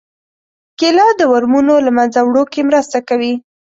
[0.79, 3.33] کېله د ورمونو له منځه وړو کې مرسته کوي.